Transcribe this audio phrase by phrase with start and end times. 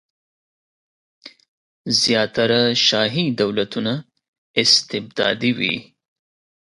[2.01, 3.93] زیاتره شاهي دولتونه
[4.61, 5.75] استبدادي وي.